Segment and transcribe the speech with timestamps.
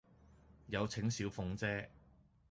[0.65, 1.91] 有請小鳳姐